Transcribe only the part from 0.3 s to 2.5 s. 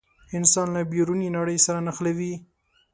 انسان له بیروني نړۍ سره نښلوي.